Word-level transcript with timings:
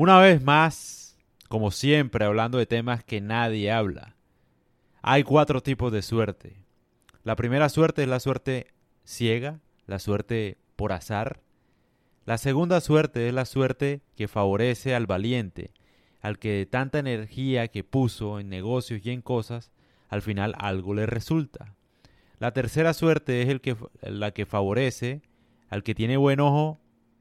Una 0.00 0.20
vez 0.20 0.44
más, 0.44 1.16
como 1.48 1.72
siempre, 1.72 2.24
hablando 2.24 2.56
de 2.56 2.66
temas 2.66 3.02
que 3.02 3.20
nadie 3.20 3.72
habla. 3.72 4.14
Hay 5.02 5.24
cuatro 5.24 5.60
tipos 5.60 5.90
de 5.90 6.02
suerte. 6.02 6.62
La 7.24 7.34
primera 7.34 7.68
suerte 7.68 8.04
es 8.04 8.08
la 8.08 8.20
suerte 8.20 8.68
ciega, 9.02 9.58
la 9.88 9.98
suerte 9.98 10.56
por 10.76 10.92
azar. 10.92 11.40
La 12.26 12.38
segunda 12.38 12.80
suerte 12.80 13.26
es 13.26 13.34
la 13.34 13.44
suerte 13.44 14.00
que 14.14 14.28
favorece 14.28 14.94
al 14.94 15.08
valiente, 15.08 15.72
al 16.20 16.38
que 16.38 16.52
de 16.52 16.66
tanta 16.66 17.00
energía 17.00 17.66
que 17.66 17.82
puso 17.82 18.38
en 18.38 18.48
negocios 18.48 19.00
y 19.02 19.10
en 19.10 19.20
cosas, 19.20 19.72
al 20.08 20.22
final 20.22 20.54
algo 20.58 20.94
le 20.94 21.06
resulta. 21.06 21.74
La 22.38 22.52
tercera 22.52 22.94
suerte 22.94 23.42
es 23.42 23.48
el 23.48 23.60
que, 23.60 23.76
la 24.02 24.30
que 24.30 24.46
favorece 24.46 25.22
al 25.70 25.82
que 25.82 25.96
tiene 25.96 26.16
buen 26.16 26.38
ojo 26.38 26.78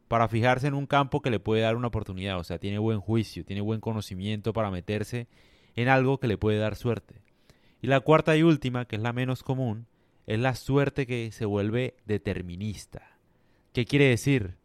para 0.07 0.27
fijarse 0.27 0.67
en 0.67 0.73
un 0.73 0.87
campo 0.87 1.21
que 1.21 1.29
le 1.29 1.39
puede 1.39 1.61
dar 1.61 1.75
una 1.75 1.87
oportunidad, 1.87 2.39
o 2.39 2.43
sea, 2.43 2.59
tiene 2.59 2.79
buen 2.79 2.99
juicio, 2.99 3.43
tiene 3.43 3.61
buen 3.61 3.81
conocimiento 3.81 4.53
para 4.53 4.71
meterse 4.71 5.27
en 5.75 5.89
algo 5.89 6.19
que 6.19 6.27
le 6.27 6.37
puede 6.37 6.57
dar 6.57 6.75
suerte. 6.75 7.21
Y 7.81 7.87
la 7.87 7.99
cuarta 7.99 8.35
y 8.35 8.43
última, 8.43 8.85
que 8.85 8.95
es 8.95 9.01
la 9.01 9.13
menos 9.13 9.43
común, 9.43 9.85
es 10.25 10.39
la 10.39 10.55
suerte 10.55 11.05
que 11.05 11.31
se 11.31 11.45
vuelve 11.45 11.95
determinista. 12.05 13.17
¿Qué 13.73 13.85
quiere 13.85 14.05
decir? 14.05 14.55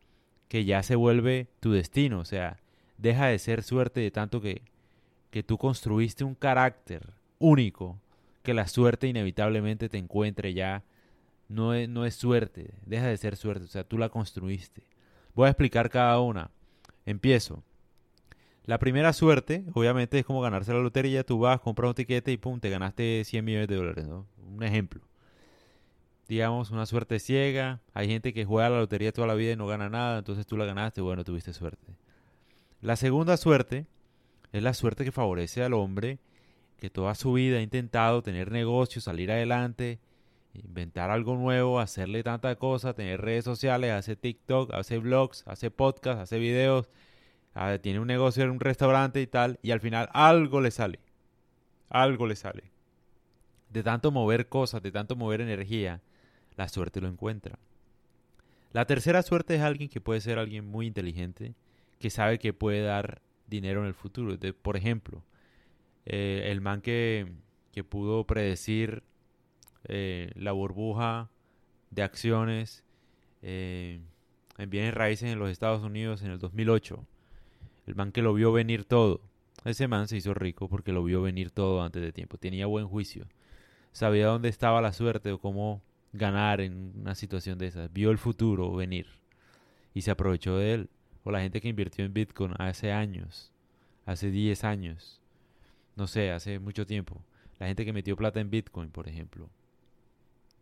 Que 0.49 0.65
ya 0.65 0.83
se 0.83 0.97
vuelve 0.97 1.49
tu 1.61 1.73
destino, 1.73 2.21
o 2.21 2.25
sea, 2.25 2.61
deja 2.99 3.27
de 3.27 3.39
ser 3.39 3.63
suerte 3.63 4.01
de 4.01 4.11
tanto 4.11 4.41
que, 4.41 4.63
que 5.31 5.43
tú 5.43 5.59
construiste 5.59 6.25
un 6.25 6.35
carácter 6.35 7.11
único, 7.39 8.01
que 8.43 8.55
la 8.55 8.67
suerte 8.69 9.09
inevitablemente 9.09 9.89
te 9.89 9.99
encuentre 9.99 10.55
ya. 10.55 10.85
No 11.49 11.75
es, 11.75 11.89
no 11.89 12.07
es 12.07 12.15
suerte, 12.15 12.75
deja 12.87 13.07
de 13.07 13.17
ser 13.19 13.37
suerte, 13.37 13.67
o 13.67 13.69
sea, 13.69 13.85
tú 13.85 13.99
la 13.99 14.09
construiste. 14.09 14.83
Voy 15.35 15.47
a 15.47 15.51
explicar 15.51 15.91
cada 15.91 16.21
una. 16.21 16.51
Empiezo. 17.07 17.63
La 18.65 18.79
primera 18.79 19.13
suerte, 19.13 19.65
obviamente, 19.75 20.19
es 20.19 20.25
como 20.25 20.41
ganarse 20.41 20.73
la 20.73 20.81
lotería. 20.81 21.25
Tú 21.25 21.39
vas, 21.39 21.61
compras 21.61 21.89
un 21.89 21.95
tiquete 21.95 22.31
y 22.33 22.37
pum, 22.37 22.61
te 22.61 22.71
ganaste 22.71 23.25
100 23.25 23.45
millones 23.45 23.69
de 23.69 23.77
dólares. 23.77 24.07
¿no? 24.07 24.27
Un 24.55 24.63
ejemplo. 24.63 25.01
Digamos, 26.29 26.71
una 26.71 26.87
suerte 26.87 27.19
ciega. 27.19 27.81
Hay 27.93 28.07
gente 28.09 28.33
que 28.33 28.45
juega 28.45 28.71
la 28.71 28.79
lotería 28.79 29.13
toda 29.13 29.27
la 29.27 29.35
vida 29.35 29.53
y 29.53 29.57
no 29.57 29.67
gana 29.67 29.89
nada. 29.89 30.19
Entonces 30.19 30.47
tú 30.47 30.57
la 30.57 30.65
ganaste, 30.65 31.01
bueno, 31.01 31.25
tuviste 31.25 31.53
suerte. 31.53 31.87
La 32.81 32.97
segunda 32.97 33.37
suerte 33.37 33.87
es 34.53 34.63
la 34.63 34.75
suerte 34.75 35.05
que 35.05 35.13
favorece 35.13 35.63
al 35.65 35.73
hombre 35.73 36.19
que 36.79 36.91
toda 36.91 37.15
su 37.15 37.33
vida 37.33 37.59
ha 37.59 37.63
intentado 37.63 38.23
tener 38.23 38.51
negocios, 38.51 39.05
salir 39.05 39.31
adelante, 39.31 40.01
inventar 40.55 41.11
algo 41.11 41.37
nuevo, 41.37 41.81
hacerle 41.81 42.23
tanta 42.23 42.57
cosa, 42.57 42.95
tener 42.95 43.21
redes 43.21 43.45
sociales, 43.45 43.93
hace 43.93 44.17
TikTok, 44.17 44.73
hace 44.75 44.99
blogs, 44.99 45.45
hace 45.47 45.71
podcasts, 45.71 46.23
hace 46.23 46.39
videos, 46.39 46.89
ah, 47.55 47.79
tiene 47.79 48.01
un 48.01 48.07
negocio 48.07 48.45
en 48.45 48.51
un 48.51 48.61
restaurante 48.61 49.21
y 49.21 49.27
tal, 49.27 49.59
y 49.63 49.71
al 49.71 49.81
final 49.81 50.09
algo 50.13 50.61
le 50.61 50.71
sale. 50.71 51.01
Algo 51.89 52.27
le 52.27 52.37
sale. 52.37 52.71
De 53.71 53.83
tanto 53.83 54.11
mover 54.11 54.49
cosas, 54.49 54.83
de 54.83 54.93
tanto 54.93 55.17
mover 55.17 55.41
energía, 55.41 56.01
la 56.57 56.69
suerte 56.69 57.01
lo 57.01 57.09
encuentra. 57.09 57.59
La 58.73 58.87
tercera 58.87 59.23
suerte 59.23 59.57
es 59.57 59.63
alguien 59.63 59.89
que 59.89 60.01
puede 60.01 60.21
ser 60.21 60.39
alguien 60.39 60.67
muy 60.67 60.87
inteligente, 60.87 61.55
que 61.99 62.11
sabe 62.11 62.39
que 62.39 62.53
puede 62.53 62.83
dar 62.83 63.21
dinero 63.47 63.81
en 63.81 63.87
el 63.87 63.95
futuro. 63.95 64.37
por 64.63 64.77
ejemplo, 64.77 65.23
eh, 66.07 66.49
el 66.51 66.61
man 66.61 66.81
que, 66.81 67.33
que 67.73 67.85
pudo 67.85 68.27
predecir 68.27 69.03
eh, 69.85 70.31
la 70.35 70.53
burbuja 70.53 71.31
de 71.91 72.03
acciones 72.03 72.85
eh, 73.43 74.01
en 74.59 74.71
bienes 74.71 74.95
raíces 74.95 75.31
en 75.31 75.39
los 75.39 75.51
Estados 75.51 75.83
Unidos 75.83 76.23
en 76.23 76.31
el 76.31 76.39
2008. 76.39 77.05
El 77.87 77.95
man 77.95 78.13
que 78.13 78.23
lo 78.23 78.35
vio 78.35 78.53
venir 78.53 78.85
todo. 78.85 79.21
Ese 79.65 79.89
man 79.89 80.09
se 80.09 80.17
hizo 80.17 80.35
rico 80.35 80.69
porque 80.69 80.93
lo 80.93 81.05
vio 81.05 81.23
venir 81.23 81.51
todo 81.51 81.83
antes 81.83 82.03
de 82.03 82.13
tiempo. 82.13 82.39
Tenía 82.39 82.67
buen 82.67 82.87
juicio. 82.87 83.27
Sabía 83.93 84.27
dónde 84.27 84.49
estaba 84.49 84.81
la 84.81 84.93
suerte 84.93 85.33
o 85.33 85.39
cómo 85.39 85.83
ganar 86.13 86.61
en 86.61 86.93
una 87.01 87.15
situación 87.15 87.59
de 87.59 87.67
esas. 87.67 87.93
Vio 87.93 88.11
el 88.11 88.19
futuro 88.19 88.73
venir 88.75 89.07
y 89.95 90.03
se 90.03 90.11
aprovechó 90.11 90.57
de 90.57 90.75
él. 90.75 90.91
O 91.25 91.31
la 91.31 91.41
gente 91.41 91.61
que 91.61 91.69
invirtió 91.69 92.05
en 92.05 92.13
Bitcoin 92.13 92.55
hace 92.59 92.91
años, 92.93 93.53
hace 94.07 94.31
10 94.31 94.65
años, 94.65 95.21
no 95.95 96.09
sé, 96.09 96.33
hace 96.33 96.59
mucho 96.59 96.85
tiempo. 96.85 97.23
La 97.61 97.69
gente 97.69 97.85
que 97.85 97.93
metió 97.93 98.17
plata 98.17 98.41
en 98.41 98.51
Bitcoin, 98.51 98.91
por 98.91 99.09
ejemplo 99.09 99.49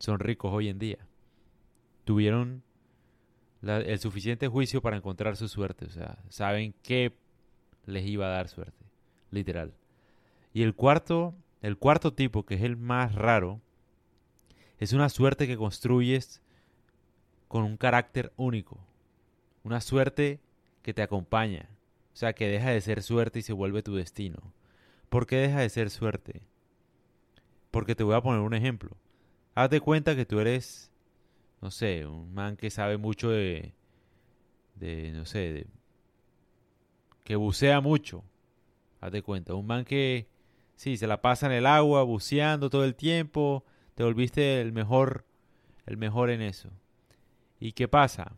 son 0.01 0.19
ricos 0.19 0.53
hoy 0.53 0.69
en 0.69 0.79
día. 0.79 0.99
Tuvieron 2.05 2.65
el 3.63 3.99
suficiente 4.01 4.49
juicio 4.49 4.81
para 4.81 4.97
encontrar 4.97 5.37
su 5.37 5.47
suerte. 5.47 5.85
O 5.85 5.91
sea, 5.91 6.19
saben 6.31 6.75
qué 6.83 7.15
les 7.85 8.07
iba 8.07 8.27
a 8.27 8.31
dar 8.31 8.49
suerte. 8.49 8.85
Literal. 9.31 9.75
Y 10.53 10.63
el 10.63 10.75
cuarto, 10.75 11.35
el 11.61 11.77
cuarto 11.77 12.15
tipo, 12.15 12.45
que 12.45 12.55
es 12.55 12.63
el 12.63 12.77
más 12.77 13.15
raro, 13.15 13.61
es 14.79 14.95
una 14.95 15.11
suerte 15.11 15.47
que 15.47 15.59
construyes 15.59 16.43
con 17.47 17.63
un 17.63 17.77
carácter 17.77 18.33
único. 18.37 18.81
Una 19.63 19.83
suerte 19.83 20.41
que 20.83 20.95
te 20.95 21.03
acompaña. 21.03 21.69
O 22.15 22.17
sea, 22.17 22.33
que 22.33 22.49
deja 22.49 22.71
de 22.71 22.81
ser 22.81 23.03
suerte 23.03 23.41
y 23.41 23.43
se 23.43 23.53
vuelve 23.53 23.83
tu 23.83 23.95
destino. 23.95 24.39
¿Por 25.11 25.27
qué 25.27 25.37
deja 25.37 25.61
de 25.61 25.69
ser 25.69 25.91
suerte? 25.91 26.41
Porque 27.71 27.95
te 27.95 28.03
voy 28.03 28.15
a 28.15 28.23
poner 28.23 28.41
un 28.41 28.55
ejemplo. 28.55 28.97
Haz 29.61 29.69
de 29.69 29.83
cuenta 29.83 30.17
que 30.17 30.25
tú 30.25 30.41
eres, 30.41 30.91
no 31.61 31.71
sé, 31.71 32.07
un 32.07 32.33
man 32.33 32.57
que 32.57 32.71
sabe 32.71 32.97
mucho 32.97 33.29
de, 33.29 33.75
de 34.77 35.13
no 35.13 35.27
sé, 35.27 35.53
de, 35.53 35.67
que 37.25 37.37
bucea 37.37 37.83
mucho. 37.83 38.25
Haz 39.03 39.13
de 39.13 39.21
cuenta, 39.21 39.53
un 39.53 39.67
man 39.67 39.85
que, 39.85 40.29
sí, 40.77 40.97
se 40.97 41.07
la 41.07 41.21
pasa 41.21 41.45
en 41.45 41.53
el 41.53 41.67
agua 41.67 42.05
buceando 42.05 42.71
todo 42.71 42.87
el 42.87 42.95
tiempo, 42.95 43.63
te 43.97 44.03
volviste 44.03 44.63
el 44.63 44.73
mejor, 44.73 45.27
el 45.85 45.99
mejor 45.99 46.31
en 46.31 46.41
eso. 46.41 46.71
¿Y 47.59 47.73
qué 47.73 47.87
pasa? 47.87 48.33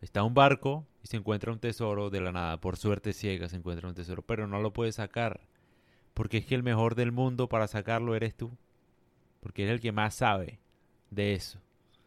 Está 0.00 0.24
un 0.24 0.34
barco 0.34 0.84
y 1.04 1.06
se 1.06 1.16
encuentra 1.16 1.52
un 1.52 1.60
tesoro 1.60 2.10
de 2.10 2.20
la 2.20 2.32
nada. 2.32 2.60
Por 2.60 2.76
suerte 2.76 3.12
ciega 3.12 3.48
se 3.48 3.54
encuentra 3.54 3.88
un 3.88 3.94
tesoro, 3.94 4.22
pero 4.22 4.48
no 4.48 4.60
lo 4.60 4.72
puede 4.72 4.90
sacar. 4.90 5.42
Porque 6.12 6.38
es 6.38 6.44
que 6.44 6.56
el 6.56 6.64
mejor 6.64 6.96
del 6.96 7.12
mundo 7.12 7.48
para 7.48 7.68
sacarlo 7.68 8.16
eres 8.16 8.34
tú 8.34 8.50
porque 9.44 9.64
eres 9.64 9.74
el 9.74 9.80
que 9.82 9.92
más 9.92 10.14
sabe 10.14 10.58
de 11.10 11.34
eso. 11.34 11.58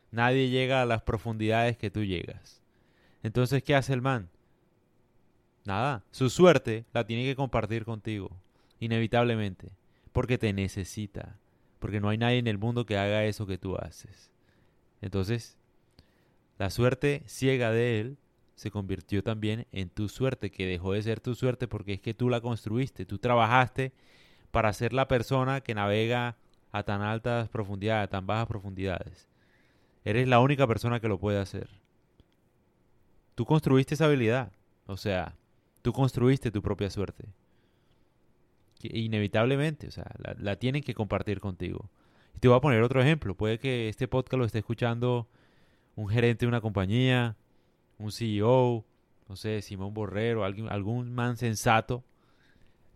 Nadie 0.10 0.50
llega 0.50 0.82
a 0.82 0.88
las 0.88 1.04
profundidades 1.04 1.78
que 1.78 1.92
tú 1.92 2.04
llegas. 2.04 2.64
Entonces, 3.22 3.62
¿qué 3.62 3.76
hace 3.76 3.94
el 3.94 4.02
man? 4.02 4.28
Nada, 5.64 6.04
su 6.10 6.32
suerte 6.32 6.86
la 6.94 7.06
tiene 7.06 7.26
que 7.26 7.36
compartir 7.36 7.86
contigo, 7.86 8.32
inevitablemente, 8.80 9.70
porque 10.14 10.40
te 10.40 10.52
necesita, 10.52 11.38
porque 11.78 12.00
no 12.00 12.10
hay 12.10 12.18
nadie 12.18 12.40
en 12.40 12.48
el 12.48 12.58
mundo 12.58 12.88
que 12.88 12.98
haga 12.98 13.24
eso 13.26 13.46
que 13.46 13.60
tú 13.60 13.78
haces. 13.78 14.32
Entonces, 15.04 15.60
la 16.58 16.72
suerte 16.72 17.22
ciega 17.28 17.70
de 17.72 18.00
él 18.00 18.18
se 18.56 18.72
convirtió 18.72 19.22
también 19.22 19.68
en 19.72 19.90
tu 19.92 20.10
suerte, 20.10 20.50
que 20.50 20.66
dejó 20.66 20.94
de 20.94 21.04
ser 21.04 21.20
tu 21.20 21.36
suerte 21.36 21.68
porque 21.68 21.94
es 21.94 22.02
que 22.02 22.16
tú 22.16 22.30
la 22.30 22.42
construiste, 22.42 23.06
tú 23.06 23.20
trabajaste 23.20 23.94
para 24.50 24.74
ser 24.74 24.92
la 24.94 25.08
persona 25.08 25.62
que 25.62 25.76
navega 25.76 26.36
a 26.78 26.84
tan 26.84 27.02
altas 27.02 27.50
profundidades, 27.50 28.06
a 28.06 28.10
tan 28.10 28.28
bajas 28.28 28.48
profundidades. 28.48 29.28
Eres 30.04 30.28
la 30.28 30.40
única 30.40 30.68
persona 30.68 31.00
que 31.00 31.08
lo 31.08 31.20
puede 31.20 31.40
hacer. 31.40 31.70
Tú 33.36 33.46
construiste 33.46 33.96
esa 33.96 34.06
habilidad. 34.06 34.52
O 34.86 34.98
sea, 34.98 35.36
tú 35.82 35.92
construiste 35.92 36.52
tu 36.52 36.62
propia 36.62 36.90
suerte. 36.90 37.26
Inevitablemente, 38.82 39.88
o 39.88 39.92
sea, 39.92 40.06
la, 40.38 40.56
tienen 40.56 40.82
que 40.82 40.94
compartir 40.94 41.40
contigo. 41.40 41.90
Y 42.36 42.40
te 42.40 42.48
voy 42.48 42.58
a 42.58 42.62
poner 42.62 42.82
otro 42.84 43.02
ejemplo. 43.02 43.36
Puede 43.36 43.60
que 43.60 43.90
este 43.90 44.08
podcast 44.08 44.40
lo 44.40 44.46
esté 44.46 44.60
escuchando 44.60 45.28
un 45.96 46.08
gerente 46.08 46.46
de 46.46 46.50
una 46.50 46.62
compañía, 46.62 47.36
un 47.98 48.12
CEO, 48.12 48.86
no 49.28 49.36
sé, 49.36 49.62
Simón 49.62 49.94
Borrero, 49.94 50.46
algún 50.46 51.14
man 51.14 51.38
sensato 51.38 52.04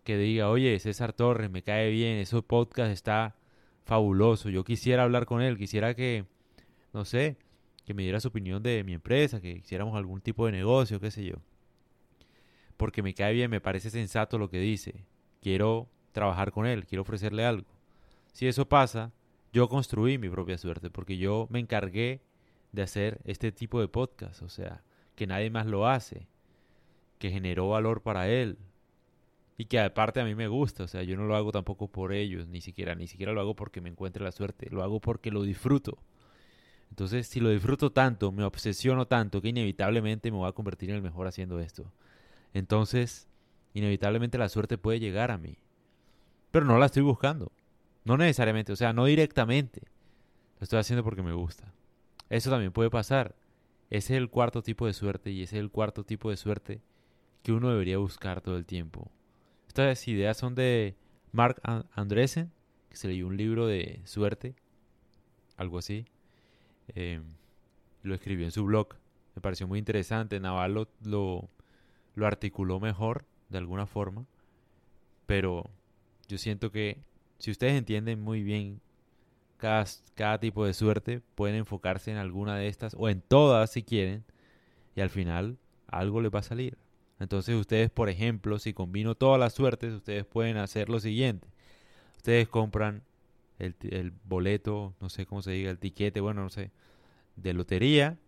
que 0.04 0.16
diga, 0.16 0.48
oye, 0.48 0.78
César 0.78 1.12
Torres, 1.12 1.50
me 1.50 1.62
cae 1.62 1.90
bien, 1.90 2.18
ese 2.18 2.40
podcast 2.42 2.90
está 2.90 3.36
fabuloso. 3.84 4.48
Yo 4.48 4.64
quisiera 4.64 5.04
hablar 5.04 5.26
con 5.26 5.42
él, 5.42 5.56
quisiera 5.56 5.94
que, 5.94 6.24
no 6.92 7.04
sé, 7.04 7.36
que 7.84 7.94
me 7.94 8.02
diera 8.02 8.20
su 8.20 8.28
opinión 8.28 8.62
de 8.62 8.84
mi 8.84 8.94
empresa, 8.94 9.40
que 9.40 9.50
hiciéramos 9.50 9.96
algún 9.96 10.20
tipo 10.20 10.46
de 10.46 10.52
negocio, 10.52 11.00
qué 11.00 11.10
sé 11.10 11.24
yo. 11.24 11.36
Porque 12.76 13.02
me 13.02 13.14
cae 13.14 13.32
bien, 13.32 13.50
me 13.50 13.60
parece 13.60 13.90
sensato 13.90 14.38
lo 14.38 14.50
que 14.50 14.58
dice. 14.58 15.04
Quiero 15.40 15.88
trabajar 16.12 16.52
con 16.52 16.66
él, 16.66 16.86
quiero 16.86 17.02
ofrecerle 17.02 17.44
algo. 17.44 17.66
Si 18.32 18.46
eso 18.46 18.68
pasa, 18.68 19.12
yo 19.52 19.68
construí 19.68 20.18
mi 20.18 20.28
propia 20.28 20.58
suerte, 20.58 20.90
porque 20.90 21.18
yo 21.18 21.46
me 21.50 21.58
encargué 21.58 22.22
de 22.72 22.82
hacer 22.82 23.20
este 23.24 23.52
tipo 23.52 23.80
de 23.80 23.88
podcast, 23.88 24.42
o 24.42 24.48
sea, 24.48 24.82
que 25.14 25.26
nadie 25.26 25.50
más 25.50 25.66
lo 25.66 25.86
hace, 25.86 26.26
que 27.18 27.30
generó 27.30 27.68
valor 27.68 28.02
para 28.02 28.28
él, 28.28 28.58
y 29.62 29.66
que 29.66 29.78
aparte 29.78 30.20
a 30.20 30.24
mí 30.24 30.34
me 30.34 30.48
gusta, 30.48 30.82
o 30.82 30.88
sea, 30.88 31.04
yo 31.04 31.16
no 31.16 31.22
lo 31.22 31.36
hago 31.36 31.52
tampoco 31.52 31.86
por 31.86 32.12
ellos, 32.12 32.48
ni 32.48 32.60
siquiera, 32.60 32.96
ni 32.96 33.06
siquiera 33.06 33.32
lo 33.32 33.40
hago 33.40 33.54
porque 33.54 33.80
me 33.80 33.90
encuentre 33.90 34.24
la 34.24 34.32
suerte, 34.32 34.68
lo 34.70 34.82
hago 34.82 34.98
porque 34.98 35.30
lo 35.30 35.44
disfruto. 35.44 35.98
Entonces, 36.90 37.28
si 37.28 37.38
lo 37.38 37.48
disfruto 37.48 37.92
tanto, 37.92 38.32
me 38.32 38.42
obsesiono 38.42 39.06
tanto, 39.06 39.40
que 39.40 39.50
inevitablemente 39.50 40.32
me 40.32 40.38
voy 40.38 40.48
a 40.48 40.52
convertir 40.52 40.90
en 40.90 40.96
el 40.96 41.02
mejor 41.02 41.28
haciendo 41.28 41.60
esto. 41.60 41.92
Entonces, 42.52 43.28
inevitablemente 43.72 44.36
la 44.36 44.48
suerte 44.48 44.78
puede 44.78 44.98
llegar 44.98 45.30
a 45.30 45.38
mí. 45.38 45.58
Pero 46.50 46.66
no 46.66 46.76
la 46.80 46.86
estoy 46.86 47.04
buscando. 47.04 47.52
No 48.04 48.16
necesariamente, 48.16 48.72
o 48.72 48.76
sea, 48.76 48.92
no 48.92 49.04
directamente. 49.04 49.82
Lo 50.58 50.64
estoy 50.64 50.80
haciendo 50.80 51.04
porque 51.04 51.22
me 51.22 51.34
gusta. 51.34 51.72
Eso 52.30 52.50
también 52.50 52.72
puede 52.72 52.90
pasar. 52.90 53.36
Ese 53.90 54.14
es 54.14 54.18
el 54.18 54.28
cuarto 54.28 54.60
tipo 54.60 54.88
de 54.88 54.92
suerte 54.92 55.30
y 55.30 55.44
ese 55.44 55.58
es 55.58 55.62
el 55.62 55.70
cuarto 55.70 56.02
tipo 56.02 56.30
de 56.30 56.36
suerte 56.36 56.80
que 57.44 57.52
uno 57.52 57.70
debería 57.70 57.98
buscar 57.98 58.40
todo 58.40 58.56
el 58.56 58.66
tiempo. 58.66 59.08
Estas 59.72 60.06
ideas 60.06 60.36
son 60.36 60.54
de 60.54 60.96
Mark 61.32 61.62
Andresen, 61.94 62.52
que 62.90 62.96
se 62.98 63.08
leyó 63.08 63.26
un 63.26 63.38
libro 63.38 63.66
de 63.66 64.02
suerte, 64.04 64.54
algo 65.56 65.78
así. 65.78 66.04
Em, 66.88 67.24
lo 68.02 68.14
escribió 68.14 68.44
en 68.44 68.52
su 68.52 68.66
blog. 68.66 68.96
Me 69.34 69.40
pareció 69.40 69.66
muy 69.66 69.78
interesante. 69.78 70.38
Naval 70.40 70.74
lo, 70.74 70.88
lo, 71.02 71.48
lo 72.14 72.26
articuló 72.26 72.80
mejor, 72.80 73.24
de 73.48 73.56
alguna 73.56 73.86
forma. 73.86 74.26
Pero 75.24 75.70
yo 76.28 76.36
siento 76.36 76.70
que 76.70 76.98
si 77.38 77.50
ustedes 77.50 77.72
entienden 77.72 78.20
muy 78.20 78.42
bien 78.42 78.82
cada, 79.56 80.38
tipo 80.38 80.66
de 80.66 80.74
suerte, 80.74 81.22
pueden 81.34 81.56
enfocarse 81.56 82.10
en 82.10 82.18
alguna 82.18 82.56
de 82.56 82.68
estas 82.68 82.94
o 82.98 83.08
en 83.08 83.22
todas 83.22 83.70
si 83.70 83.82
quieren 83.82 84.22
y 84.94 85.00
al 85.00 85.08
final 85.08 85.56
algo 85.86 86.20
les 86.20 86.30
va 86.30 86.40
a 86.40 86.42
salir. 86.42 86.76
Entonces 87.22 87.54
ustedes, 87.54 87.90
por 87.90 88.08
ejemplo, 88.08 88.58
si 88.58 88.72
combino 88.72 89.14
todas 89.14 89.38
las 89.38 89.54
suertes, 89.54 89.94
ustedes 89.94 90.24
pueden 90.26 90.56
hacer 90.56 90.88
lo 90.88 91.00
siguiente. 91.00 91.48
Ustedes 92.16 92.48
compran 92.48 93.02
el, 93.58 94.12
boleto, 94.24 94.94
no 95.00 95.08
sé 95.08 95.26
cómo 95.26 95.42
se 95.42 95.52
diga, 95.52 95.70
el 95.70 95.78
tiquete, 95.78 96.20
bueno, 96.20 96.42
no 96.42 96.50
sé, 96.50 96.70
de 97.36 97.54
lotería. 97.54 98.18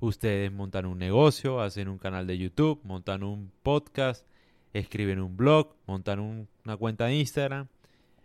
Ustedes 0.00 0.52
montan 0.52 0.86
un 0.86 0.98
negocio, 0.98 1.60
hacen 1.60 1.88
un 1.88 1.98
canal 1.98 2.26
de 2.26 2.38
YouTube, 2.38 2.80
montan 2.84 3.22
un 3.22 3.50
podcast, 3.62 4.26
escriben 4.72 5.20
un 5.20 5.36
blog, 5.36 5.74
montan 5.86 6.48
una 6.64 6.76
cuenta 6.76 7.06
de 7.06 7.16
Instagram 7.16 7.68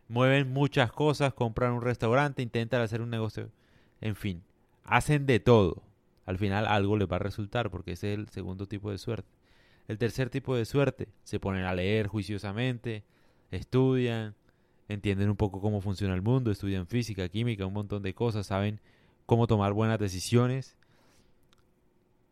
mueven 0.08 0.52
muchas 0.52 0.92
cosas, 0.92 1.34
compran 1.34 1.74
un 1.74 1.82
restaurante, 1.82 2.42
intentan 2.42 2.82
hacer 2.82 3.02
un 3.02 3.10
negocio, 3.10 3.50
en 4.02 4.16
fin, 4.16 4.44
hacen 4.84 5.26
de 5.26 5.40
todo. 5.40 5.82
Al 6.26 6.38
final 6.38 6.68
algo 6.68 6.98
les 6.98 7.12
va 7.12 7.18
a 7.18 7.20
resultar 7.20 7.70
porque 7.70 7.94
ese 7.94 8.14
es 8.14 8.20
el 8.20 8.30
segundo 8.30 8.66
tipo 8.66 8.92
de 8.92 8.98
suerte. 8.98 9.28
El 9.88 9.98
tercer 9.98 10.30
tipo 10.30 10.56
de 10.56 10.66
suerte, 10.66 11.10
se 11.24 11.40
ponen 11.40 11.66
a 11.66 11.74
leer 11.74 12.08
juiciosamente, 12.08 13.04
estudian, 13.52 14.36
entienden 14.88 15.30
un 15.30 15.36
poco 15.36 15.62
cómo 15.62 15.82
funciona 15.82 16.14
el 16.14 16.22
mundo, 16.22 16.52
estudian 16.52 16.88
física, 16.88 17.28
química, 17.30 17.66
un 17.66 17.74
montón 17.74 18.04
de 18.04 18.14
cosas, 18.14 18.48
saben 18.48 18.80
cómo 19.26 19.48
tomar 19.48 19.74
buenas 19.74 20.00
decisiones. 20.00 20.78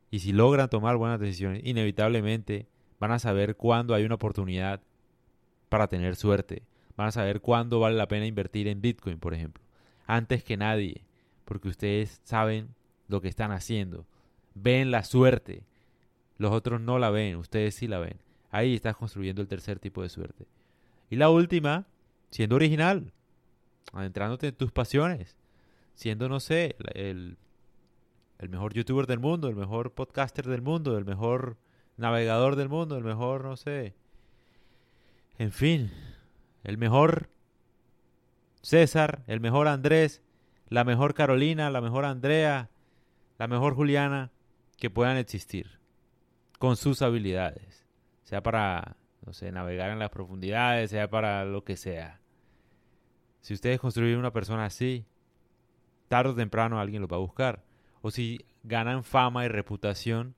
Y 0.09 0.19
si 0.19 0.33
logran 0.33 0.69
tomar 0.69 0.97
buenas 0.97 1.19
decisiones, 1.19 1.61
inevitablemente 1.63 2.67
van 2.99 3.11
a 3.11 3.19
saber 3.19 3.55
cuándo 3.55 3.93
hay 3.93 4.03
una 4.03 4.15
oportunidad 4.15 4.81
para 5.69 5.87
tener 5.87 6.15
suerte 6.15 6.63
Van 7.01 7.07
a 7.07 7.11
saber 7.11 7.41
cuándo 7.41 7.79
vale 7.79 7.95
la 7.95 8.07
pena 8.07 8.25
invertir 8.25 8.67
en 8.67 8.81
Bitcoin, 8.81 9.19
por 9.19 9.33
ejemplo. 9.33 9.63
Antes 10.05 10.43
que 10.43 10.57
nadie, 10.57 11.03
porque 11.45 11.69
ustedes 11.69 12.21
saben 12.23 12.75
lo 13.07 13.21
que 13.21 13.27
están 13.27 13.51
haciendo. 13.51 14.05
Ven 14.53 14.91
la 14.91 15.03
suerte. 15.03 15.63
Los 16.41 16.53
otros 16.53 16.81
no 16.81 16.97
la 16.97 17.11
ven, 17.11 17.35
ustedes 17.35 17.75
sí 17.75 17.87
la 17.87 17.99
ven. 17.99 18.19
Ahí 18.49 18.73
estás 18.73 18.95
construyendo 18.95 19.43
el 19.43 19.47
tercer 19.47 19.77
tipo 19.77 20.01
de 20.01 20.09
suerte. 20.09 20.47
Y 21.11 21.15
la 21.17 21.29
última, 21.29 21.85
siendo 22.31 22.55
original, 22.55 23.13
adentrándote 23.93 24.47
en 24.47 24.55
tus 24.55 24.71
pasiones, 24.71 25.37
siendo, 25.93 26.29
no 26.29 26.39
sé, 26.39 26.77
el, 26.95 27.37
el 28.39 28.49
mejor 28.49 28.73
youtuber 28.73 29.05
del 29.05 29.19
mundo, 29.19 29.49
el 29.49 29.55
mejor 29.55 29.93
podcaster 29.93 30.47
del 30.47 30.63
mundo, 30.63 30.97
el 30.97 31.05
mejor 31.05 31.57
navegador 31.95 32.55
del 32.55 32.69
mundo, 32.69 32.97
el 32.97 33.03
mejor, 33.03 33.43
no 33.43 33.55
sé. 33.55 33.93
En 35.37 35.51
fin, 35.51 35.91
el 36.63 36.79
mejor 36.79 37.29
César, 38.63 39.21
el 39.27 39.41
mejor 39.41 39.67
Andrés, 39.67 40.23
la 40.69 40.85
mejor 40.85 41.13
Carolina, 41.13 41.69
la 41.69 41.81
mejor 41.81 42.03
Andrea, 42.03 42.71
la 43.37 43.47
mejor 43.47 43.75
Juliana 43.75 44.31
que 44.77 44.89
puedan 44.89 45.17
existir 45.17 45.80
con 46.61 46.77
sus 46.77 47.01
habilidades, 47.01 47.85
sea 48.23 48.41
para, 48.41 48.95
no 49.25 49.33
sé, 49.33 49.51
navegar 49.51 49.91
en 49.91 49.99
las 49.99 50.11
profundidades, 50.11 50.91
sea 50.91 51.09
para 51.09 51.43
lo 51.43 51.65
que 51.65 51.75
sea. 51.75 52.21
Si 53.41 53.53
ustedes 53.53 53.81
construyen 53.81 54.17
una 54.17 54.31
persona 54.31 54.63
así, 54.63 55.05
tarde 56.07 56.29
o 56.29 56.35
temprano 56.35 56.79
alguien 56.79 57.01
lo 57.01 57.09
va 57.09 57.17
a 57.17 57.21
buscar. 57.21 57.65
O 58.01 58.11
si 58.11 58.45
ganan 58.63 59.03
fama 59.03 59.43
y 59.43 59.49
reputación 59.49 60.35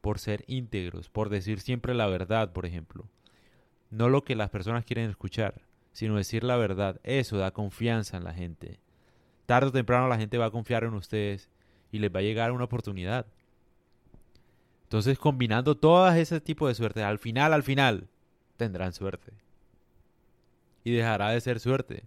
por 0.00 0.18
ser 0.18 0.44
íntegros, 0.46 1.10
por 1.10 1.28
decir 1.28 1.60
siempre 1.60 1.92
la 1.92 2.06
verdad, 2.06 2.52
por 2.52 2.64
ejemplo 2.64 3.06
no 3.94 4.08
lo 4.08 4.24
que 4.24 4.34
las 4.34 4.50
personas 4.50 4.84
quieren 4.84 5.08
escuchar, 5.08 5.62
sino 5.92 6.16
decir 6.16 6.42
la 6.42 6.56
verdad. 6.56 7.00
Eso 7.04 7.38
da 7.38 7.52
confianza 7.52 8.16
en 8.16 8.24
la 8.24 8.34
gente. 8.34 8.80
Tarde 9.46 9.68
o 9.68 9.72
temprano 9.72 10.08
la 10.08 10.18
gente 10.18 10.36
va 10.36 10.46
a 10.46 10.50
confiar 10.50 10.82
en 10.82 10.94
ustedes 10.94 11.48
y 11.92 12.00
les 12.00 12.12
va 12.12 12.18
a 12.18 12.22
llegar 12.22 12.50
una 12.50 12.64
oportunidad. 12.64 13.26
Entonces, 14.84 15.18
combinando 15.18 15.76
todas 15.76 16.16
ese 16.16 16.40
tipo 16.40 16.68
de 16.68 16.74
suerte, 16.74 17.02
al 17.02 17.18
final, 17.18 17.52
al 17.52 17.62
final, 17.62 18.08
tendrán 18.56 18.92
suerte. 18.92 19.32
Y 20.84 20.92
dejará 20.92 21.30
de 21.30 21.40
ser 21.40 21.60
suerte. 21.60 22.04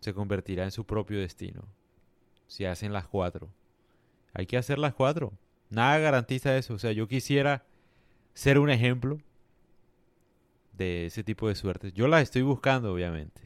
Se 0.00 0.12
convertirá 0.12 0.64
en 0.64 0.72
su 0.72 0.84
propio 0.84 1.18
destino. 1.18 1.62
Si 2.46 2.64
hacen 2.64 2.92
las 2.92 3.06
cuatro. 3.06 3.48
Hay 4.34 4.46
que 4.46 4.56
hacer 4.56 4.78
las 4.78 4.94
cuatro. 4.94 5.32
Nada 5.68 5.98
garantiza 5.98 6.56
eso. 6.56 6.74
O 6.74 6.78
sea, 6.78 6.92
yo 6.92 7.06
quisiera 7.06 7.64
ser 8.34 8.58
un 8.58 8.70
ejemplo 8.70 9.18
de 10.72 11.06
ese 11.06 11.22
tipo 11.22 11.48
de 11.48 11.54
suertes. 11.54 11.92
Yo 11.92 12.08
las 12.08 12.22
estoy 12.22 12.42
buscando, 12.42 12.92
obviamente, 12.92 13.42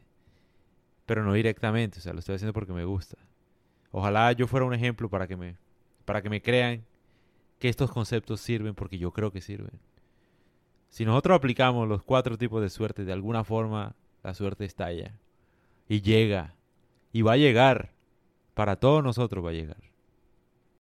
pero 1.05 1.25
no 1.25 1.33
directamente, 1.33 1.99
o 1.99 2.03
sea, 2.03 2.13
lo 2.13 2.21
estoy 2.21 2.37
haciendo 2.37 2.53
porque 2.53 2.73
me 2.73 2.85
gusta. 2.85 3.19
Ojalá 3.91 4.33
yo 4.33 4.47
fuera 4.47 4.67
un 4.67 4.75
ejemplo 4.75 5.09
para 5.09 5.27
que 5.27 5.37
me, 5.37 5.57
para 6.05 6.23
que 6.23 6.31
me 6.31 6.41
crean 6.41 6.85
que 7.65 7.71
estos 7.71 7.91
conceptos 7.91 8.43
sirven 8.43 8.75
porque 8.75 8.99
yo 8.99 9.11
creo 9.11 9.33
que 9.33 9.41
sirven. 9.41 9.81
Si 10.91 11.07
nosotros 11.07 11.35
aplicamos 11.35 11.89
los 11.89 12.03
cuatro 12.03 12.37
tipos 12.37 12.61
de 12.61 12.69
suerte, 12.69 13.07
de 13.07 13.13
alguna 13.15 13.43
forma 13.43 13.97
la 14.23 14.35
suerte 14.35 14.67
estalla 14.67 15.19
y 15.89 16.03
llega 16.03 16.57
y 17.11 17.23
va 17.23 17.33
a 17.33 17.37
llegar. 17.39 17.95
Para 18.53 18.77
todos 18.77 19.03
nosotros 19.03 19.43
va 19.43 19.49
a 19.49 19.55
llegar. 19.55 19.94